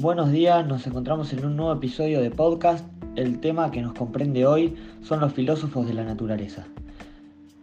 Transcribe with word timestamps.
Buenos 0.00 0.30
días, 0.30 0.64
nos 0.64 0.86
encontramos 0.86 1.32
en 1.32 1.44
un 1.44 1.56
nuevo 1.56 1.72
episodio 1.72 2.20
de 2.20 2.30
podcast. 2.30 2.86
El 3.16 3.40
tema 3.40 3.72
que 3.72 3.82
nos 3.82 3.94
comprende 3.94 4.46
hoy 4.46 4.76
son 5.02 5.18
los 5.18 5.32
filósofos 5.32 5.88
de 5.88 5.94
la 5.94 6.04
naturaleza. 6.04 6.68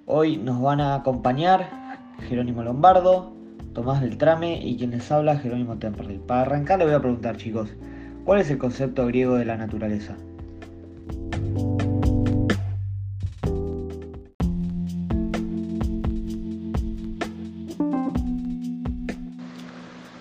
Hoy 0.05 0.35
nos 0.35 0.61
van 0.61 0.81
a 0.81 0.95
acompañar 0.95 1.69
Jerónimo 2.27 2.61
Lombardo, 2.61 3.31
Tomás 3.71 4.01
Beltrame 4.01 4.59
y 4.61 4.75
quien 4.75 4.91
les 4.91 5.09
habla 5.13 5.37
Jerónimo 5.37 5.77
Temperley. 5.77 6.17
Para 6.17 6.41
arrancar 6.41 6.79
le 6.79 6.85
voy 6.87 6.95
a 6.95 6.99
preguntar 6.99 7.37
chicos, 7.37 7.69
¿cuál 8.25 8.41
es 8.41 8.51
el 8.51 8.57
concepto 8.57 9.05
griego 9.05 9.35
de 9.35 9.45
la 9.45 9.55
naturaleza? 9.55 10.17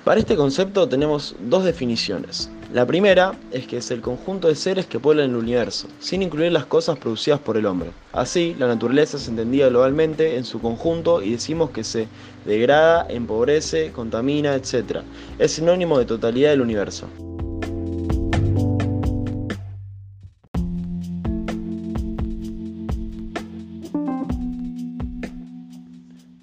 Para 0.05 0.21
este 0.21 0.37
concepto 0.37 0.87
tenemos 0.87 1.35
dos 1.41 1.65
definiciones. 1.65 2.51
La 2.75 2.85
primera 2.85 3.33
es 3.51 3.67
que 3.67 3.79
es 3.79 3.91
el 3.91 4.03
conjunto 4.03 4.49
de 4.49 4.55
seres 4.55 4.85
que 4.85 5.01
pueblan 5.01 5.31
el 5.31 5.37
universo, 5.37 5.89
sin 5.99 6.23
incluir 6.23 6.53
las 6.53 6.67
cosas 6.67 6.99
producidas 6.99 7.41
por 7.41 7.57
el 7.57 7.65
hombre. 7.65 7.91
Así, 8.13 8.55
la 8.59 8.67
naturaleza 8.67 9.19
se 9.19 9.31
entendía 9.31 9.71
globalmente 9.71 10.37
en 10.37 10.45
su 10.45 10.61
conjunto 10.61 11.23
y 11.23 11.31
decimos 11.31 11.71
que 11.71 11.85
se 11.85 12.07
degrada, 12.45 13.07
empobrece, 13.09 13.93
contamina, 13.93 14.55
etc. 14.55 14.99
Es 15.39 15.53
sinónimo 15.53 15.99
de 15.99 16.05
totalidad 16.05 16.51
del 16.51 16.61
universo. 16.61 17.09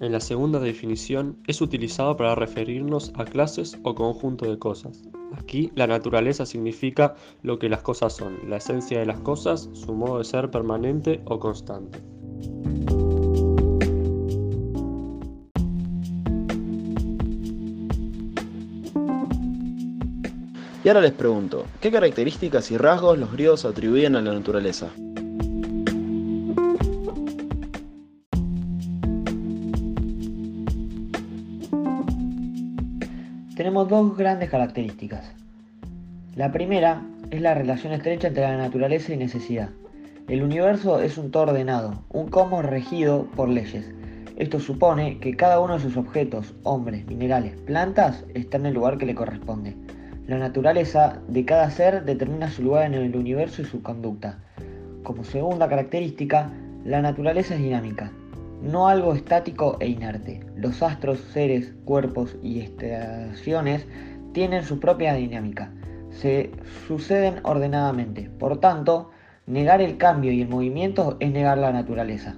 En 0.02 0.10
la 0.10 0.18
segunda 0.18 0.58
definición 0.58 1.38
es 1.46 1.60
utilizado 1.60 2.16
para 2.16 2.34
referirnos 2.34 3.12
a 3.14 3.24
clases 3.24 3.78
o 3.84 3.94
conjunto 3.94 4.50
de 4.50 4.58
cosas. 4.58 5.04
Aquí 5.32 5.70
la 5.76 5.86
naturaleza 5.86 6.44
significa 6.44 7.14
lo 7.42 7.60
que 7.60 7.68
las 7.68 7.82
cosas 7.82 8.12
son, 8.12 8.50
la 8.50 8.56
esencia 8.56 8.98
de 8.98 9.06
las 9.06 9.20
cosas, 9.20 9.70
su 9.74 9.94
modo 9.94 10.18
de 10.18 10.24
ser 10.24 10.50
permanente 10.50 11.20
o 11.26 11.38
constante. 11.38 12.00
Y 20.82 20.88
ahora 20.88 21.00
les 21.00 21.12
pregunto, 21.12 21.66
¿qué 21.80 21.92
características 21.92 22.72
y 22.72 22.76
rasgos 22.76 23.16
los 23.18 23.30
griegos 23.30 23.64
atribuían 23.64 24.16
a 24.16 24.20
la 24.20 24.32
naturaleza? 24.32 24.90
Tenemos 33.62 33.88
dos 33.88 34.16
grandes 34.16 34.50
características. 34.50 35.24
La 36.34 36.50
primera 36.50 37.00
es 37.30 37.40
la 37.40 37.54
relación 37.54 37.92
estrecha 37.92 38.26
entre 38.26 38.42
la 38.42 38.56
naturaleza 38.56 39.14
y 39.14 39.16
necesidad. 39.16 39.68
El 40.26 40.42
universo 40.42 41.00
es 41.00 41.16
un 41.16 41.30
todo 41.30 41.44
ordenado, 41.44 42.02
un 42.08 42.26
cosmos 42.26 42.64
regido 42.64 43.28
por 43.36 43.48
leyes. 43.48 43.88
Esto 44.34 44.58
supone 44.58 45.20
que 45.20 45.36
cada 45.36 45.60
uno 45.60 45.74
de 45.74 45.80
sus 45.80 45.96
objetos, 45.96 46.54
hombres, 46.64 47.06
minerales, 47.06 47.54
plantas, 47.54 48.24
está 48.34 48.56
en 48.56 48.66
el 48.66 48.74
lugar 48.74 48.98
que 48.98 49.06
le 49.06 49.14
corresponde. 49.14 49.76
La 50.26 50.38
naturaleza 50.38 51.20
de 51.28 51.44
cada 51.44 51.70
ser 51.70 52.04
determina 52.04 52.50
su 52.50 52.64
lugar 52.64 52.86
en 52.86 52.94
el 52.94 53.14
universo 53.14 53.62
y 53.62 53.66
su 53.66 53.80
conducta. 53.80 54.40
Como 55.04 55.22
segunda 55.22 55.68
característica, 55.68 56.50
la 56.84 57.00
naturaleza 57.00 57.54
es 57.54 57.62
dinámica, 57.62 58.10
no 58.62 58.88
algo 58.88 59.14
estático 59.14 59.76
e 59.80 59.88
inerte. 59.88 60.40
Los 60.56 60.82
astros, 60.82 61.18
seres, 61.32 61.74
cuerpos 61.84 62.36
y 62.42 62.60
estaciones 62.60 63.86
tienen 64.32 64.64
su 64.64 64.78
propia 64.78 65.14
dinámica. 65.14 65.72
Se 66.10 66.52
suceden 66.86 67.40
ordenadamente. 67.42 68.30
Por 68.38 68.58
tanto, 68.58 69.10
negar 69.46 69.80
el 69.80 69.96
cambio 69.96 70.30
y 70.30 70.42
el 70.42 70.48
movimiento 70.48 71.16
es 71.20 71.32
negar 71.32 71.58
la 71.58 71.72
naturaleza. 71.72 72.36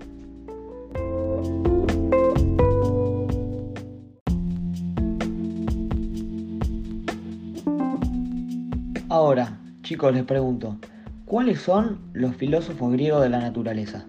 Ahora, 9.10 9.60
chicos, 9.82 10.12
les 10.12 10.24
pregunto, 10.24 10.78
¿cuáles 11.24 11.60
son 11.60 12.00
los 12.14 12.34
filósofos 12.34 12.92
griegos 12.92 13.22
de 13.22 13.28
la 13.28 13.38
naturaleza? 13.38 14.06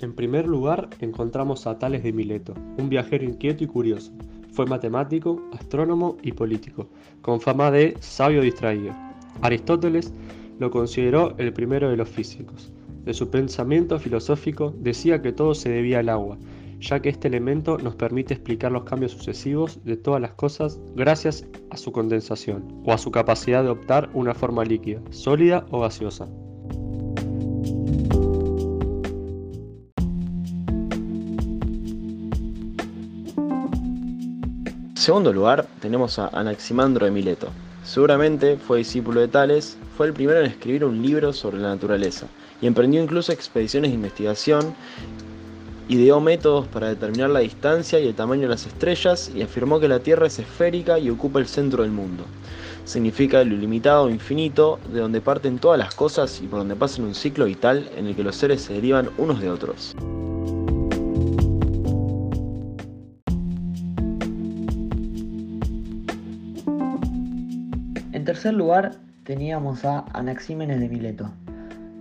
En 0.00 0.14
primer 0.14 0.46
lugar, 0.46 0.88
encontramos 1.00 1.66
a 1.66 1.76
Tales 1.80 2.04
de 2.04 2.12
Mileto, 2.12 2.54
un 2.78 2.88
viajero 2.88 3.24
inquieto 3.24 3.64
y 3.64 3.66
curioso. 3.66 4.12
Fue 4.52 4.64
matemático, 4.64 5.42
astrónomo 5.52 6.16
y 6.22 6.30
político, 6.30 6.86
con 7.20 7.40
fama 7.40 7.72
de 7.72 7.96
sabio 7.98 8.42
distraído. 8.42 8.94
Aristóteles 9.42 10.12
lo 10.60 10.70
consideró 10.70 11.34
el 11.38 11.52
primero 11.52 11.90
de 11.90 11.96
los 11.96 12.08
físicos. 12.08 12.70
De 13.04 13.12
su 13.12 13.28
pensamiento 13.28 13.98
filosófico 13.98 14.72
decía 14.78 15.20
que 15.20 15.32
todo 15.32 15.52
se 15.54 15.68
debía 15.70 15.98
al 15.98 16.10
agua, 16.10 16.38
ya 16.78 17.00
que 17.00 17.08
este 17.08 17.26
elemento 17.26 17.76
nos 17.78 17.96
permite 17.96 18.34
explicar 18.34 18.70
los 18.70 18.84
cambios 18.84 19.12
sucesivos 19.12 19.82
de 19.84 19.96
todas 19.96 20.20
las 20.20 20.34
cosas 20.34 20.80
gracias 20.94 21.44
a 21.70 21.76
su 21.76 21.90
condensación 21.90 22.82
o 22.84 22.92
a 22.92 22.98
su 22.98 23.10
capacidad 23.10 23.64
de 23.64 23.70
optar 23.70 24.10
una 24.14 24.34
forma 24.34 24.64
líquida, 24.64 25.00
sólida 25.10 25.66
o 25.70 25.80
gaseosa. 25.80 26.28
Segundo 34.98 35.32
lugar, 35.32 35.66
tenemos 35.80 36.18
a 36.18 36.26
Anaximandro 36.32 37.06
de 37.06 37.12
Mileto. 37.12 37.48
Seguramente 37.84 38.56
fue 38.56 38.78
discípulo 38.78 39.20
de 39.20 39.28
Tales, 39.28 39.78
fue 39.96 40.08
el 40.08 40.12
primero 40.12 40.40
en 40.40 40.46
escribir 40.46 40.84
un 40.84 41.00
libro 41.00 41.32
sobre 41.32 41.58
la 41.58 41.68
naturaleza 41.68 42.26
y 42.60 42.66
emprendió 42.66 43.00
incluso 43.00 43.30
expediciones 43.30 43.92
de 43.92 43.94
investigación, 43.94 44.74
ideó 45.88 46.20
métodos 46.20 46.66
para 46.66 46.88
determinar 46.88 47.30
la 47.30 47.38
distancia 47.38 48.00
y 48.00 48.08
el 48.08 48.14
tamaño 48.14 48.42
de 48.42 48.48
las 48.48 48.66
estrellas 48.66 49.30
y 49.32 49.42
afirmó 49.42 49.78
que 49.78 49.86
la 49.86 50.00
Tierra 50.00 50.26
es 50.26 50.40
esférica 50.40 50.98
y 50.98 51.10
ocupa 51.10 51.38
el 51.38 51.46
centro 51.46 51.84
del 51.84 51.92
mundo. 51.92 52.24
Significa 52.84 53.44
lo 53.44 53.54
ilimitado 53.54 54.10
infinito, 54.10 54.80
de 54.92 54.98
donde 54.98 55.20
parten 55.20 55.60
todas 55.60 55.78
las 55.78 55.94
cosas 55.94 56.40
y 56.42 56.48
por 56.48 56.58
donde 56.58 56.74
pasan 56.74 57.04
un 57.04 57.14
ciclo 57.14 57.44
vital 57.44 57.88
en 57.96 58.08
el 58.08 58.16
que 58.16 58.24
los 58.24 58.34
seres 58.34 58.62
se 58.62 58.72
derivan 58.72 59.10
unos 59.16 59.40
de 59.40 59.48
otros. 59.48 59.94
Tercer 68.38 68.54
lugar 68.54 68.92
teníamos 69.24 69.84
a 69.84 70.04
Anaxímenes 70.12 70.78
de 70.78 70.88
Mileto, 70.88 71.28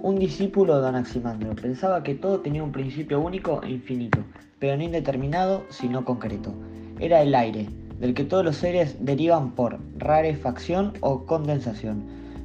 un 0.04 0.20
discípulo 0.20 0.80
de 0.80 0.90
Anaximandro. 0.90 1.56
Pensaba 1.56 2.04
que 2.04 2.14
todo 2.14 2.42
tenía 2.42 2.64
un 2.64 2.72
principio 2.72 3.20
único 3.20 3.64
e 3.64 3.72
infinito, 3.72 4.20
pero 4.60 4.78
no 4.78 4.84
indeterminado, 4.84 5.64
sino 5.72 6.06
concreto. 6.06 6.54
Era 7.00 7.24
el 7.24 7.34
aire, 7.34 7.68
del 8.00 8.14
que 8.14 8.24
todos 8.24 8.46
los 8.46 8.56
seres 8.56 8.98
derivan 9.00 9.50
por 9.56 9.80
rarefacción 9.98 10.94
o 11.00 11.26
condensación. 11.26 12.04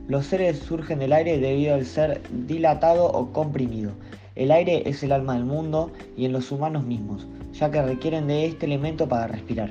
Los 0.09 0.25
seres 0.25 0.61
surgen 0.61 1.01
del 1.01 1.13
aire 1.13 1.39
debido 1.39 1.75
al 1.75 1.85
ser 1.85 2.23
dilatado 2.47 3.13
o 3.13 3.31
comprimido. 3.31 3.93
El 4.37 4.53
aire 4.53 4.89
es 4.89 5.03
el 5.03 5.13
alma 5.13 5.35
del 5.35 5.45
mundo 5.45 5.93
y 6.17 6.25
en 6.25 6.33
los 6.33 6.51
humanos 6.51 6.87
mismos, 6.87 7.27
ya 7.53 7.71
que 7.71 7.83
requieren 7.83 8.27
de 8.27 8.47
este 8.47 8.65
elemento 8.65 9.07
para 9.07 9.27
respirar. 9.27 9.71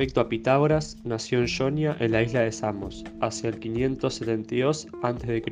Respecto 0.00 0.22
a 0.22 0.28
Pitágoras, 0.30 0.96
nació 1.04 1.40
en 1.40 1.46
Jonia, 1.46 1.94
en 2.00 2.12
la 2.12 2.22
isla 2.22 2.40
de 2.40 2.52
Samos, 2.52 3.04
hacia 3.20 3.50
el 3.50 3.58
572 3.58 4.88
a.C. 5.02 5.42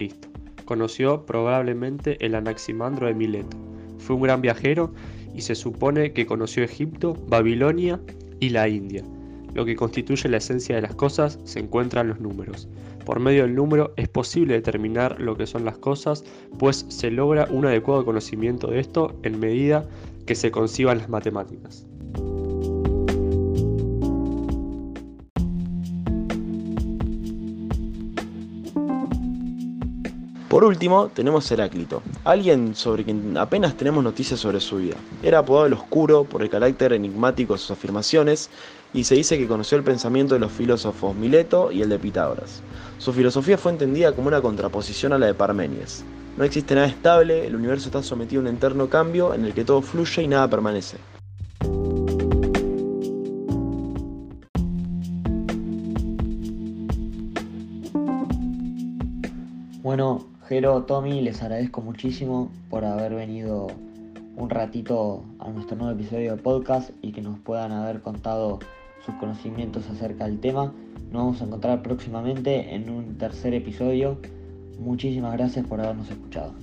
Conoció 0.65 1.27
probablemente 1.27 2.17
el 2.25 2.35
Anaximandro 2.35 3.09
de 3.09 3.13
Mileto. 3.13 3.59
Fue 3.99 4.17
un 4.17 4.23
gran 4.23 4.41
viajero 4.41 4.95
y 5.35 5.43
se 5.43 5.55
supone 5.55 6.15
que 6.15 6.25
conoció 6.25 6.65
Egipto, 6.65 7.13
Babilonia 7.29 8.01
y 8.41 8.49
la 8.49 8.67
India. 8.69 9.05
Lo 9.53 9.67
que 9.67 9.77
constituye 9.77 10.31
la 10.31 10.39
esencia 10.39 10.77
de 10.77 10.81
las 10.81 10.95
cosas 10.95 11.39
se 11.45 11.59
encuentra 11.59 12.01
en 12.01 12.09
los 12.09 12.21
números. 12.21 12.71
Por 13.05 13.21
medio 13.21 13.43
del 13.43 13.55
número 13.55 13.93
es 13.97 14.09
posible 14.09 14.55
determinar 14.55 15.21
lo 15.21 15.37
que 15.37 15.47
son 15.47 15.67
las 15.67 15.77
cosas, 15.77 16.25
pues 16.59 16.87
se 16.89 17.11
logra 17.11 17.49
un 17.51 17.67
adecuado 17.67 18.03
conocimiento 18.03 18.69
de 18.69 18.81
esto 18.81 19.15
en 19.25 19.41
medida 19.41 19.87
que 20.25 20.35
se 20.35 20.51
conciban 20.51 20.97
las 20.97 21.11
matemáticas. 21.11 21.87
Por 30.49 30.65
último, 30.65 31.09
tenemos 31.09 31.51
Heráclito, 31.51 32.03
alguien 32.25 32.75
sobre 32.75 33.05
quien 33.05 33.37
apenas 33.37 33.77
tenemos 33.77 34.03
noticias 34.03 34.41
sobre 34.41 34.61
su 34.61 34.77
vida. 34.77 34.97
Era 35.23 35.41
apodado 35.41 35.67
el 35.67 35.75
Oscuro 35.75 36.25
por 36.25 36.41
el 36.41 36.49
carácter 36.49 36.95
enigmático 36.95 37.53
de 37.53 37.59
sus 37.59 37.73
afirmaciones 37.73 38.49
y 38.95 39.05
se 39.05 39.15
dice 39.15 39.37
que 39.37 39.47
conoció 39.47 39.77
el 39.77 39.85
pensamiento 39.85 40.33
de 40.33 40.41
los 40.41 40.51
filósofos 40.51 41.15
Mileto 41.15 41.71
y 41.71 41.83
el 41.83 41.91
de 41.91 41.99
Pitágoras. 41.99 42.63
Su 42.97 43.13
filosofía 43.13 43.59
fue 43.59 43.73
entendida 43.73 44.13
como 44.13 44.29
una 44.29 44.41
contraposición 44.41 45.13
a 45.13 45.19
la 45.19 45.27
de 45.27 45.35
Parménides. 45.35 46.03
No 46.39 46.45
existe 46.45 46.75
nada 46.75 46.87
estable, 46.87 47.47
el 47.47 47.55
universo 47.55 47.89
está 47.89 48.03
sometido 48.03 48.41
a 48.41 48.45
un 48.45 48.57
eterno 48.57 48.89
cambio 48.89 49.35
en 49.35 49.45
el 49.45 49.53
que 49.53 49.67
todo 49.67 49.83
fluye 49.83 50.23
y 50.23 50.29
nada 50.29 50.49
permanece. 50.49 50.97
Bueno, 59.83 60.27
Jero, 60.49 60.85
Tommy, 60.85 61.21
les 61.21 61.43
agradezco 61.43 61.83
muchísimo 61.83 62.51
por 62.71 62.83
haber 62.83 63.15
venido 63.15 63.67
un 64.35 64.49
ratito 64.49 65.23
a 65.41 65.51
nuestro 65.51 65.77
nuevo 65.77 65.93
episodio 65.93 66.35
de 66.35 66.43
podcast 66.43 66.89
y 67.03 67.13
que 67.13 67.21
nos 67.21 67.39
puedan 67.41 67.71
haber 67.71 68.01
contado 68.01 68.59
sus 69.05 69.15
conocimientos 69.17 69.87
acerca 69.91 70.25
del 70.25 70.41
tema. 70.41 70.73
Nos 71.13 71.23
vamos 71.23 71.43
a 71.43 71.45
encontrar 71.45 71.83
próximamente 71.83 72.75
en 72.75 72.89
un 72.89 73.19
tercer 73.19 73.53
episodio. 73.53 74.17
Muchísimas 74.79 75.35
gracias 75.35 75.67
por 75.67 75.83
habernos 75.83 76.11
escuchado. 76.11 76.55